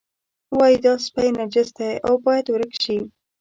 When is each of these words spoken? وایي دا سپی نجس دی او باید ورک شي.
وایي 0.57 0.77
دا 0.85 0.93
سپی 1.05 1.27
نجس 1.37 1.69
دی 1.77 1.89
او 2.07 2.13
باید 2.25 2.45
ورک 2.53 2.73
شي. 2.83 2.97